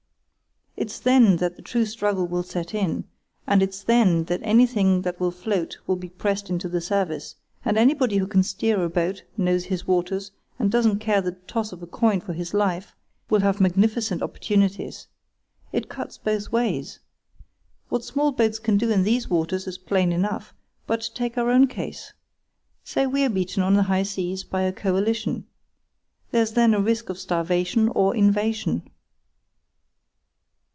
[0.77, 3.03] It's then that the true struggle will set in;
[3.45, 7.77] and it's then that anything that will float will be pressed into the service, and
[7.77, 11.83] anybody who can steer a boat, knows his waters, and doesn't care the toss of
[11.83, 12.95] a coin for his life,
[13.29, 15.05] will have magnificent opportunities.
[15.71, 16.97] It cuts both ways.
[17.89, 20.51] What small boats can do in these waters is plain enough;
[20.87, 22.11] but take our own case.
[22.83, 25.45] Say we're beaten on the high seas by a coalition.
[26.31, 28.89] There's then a risk of starvation or invasion.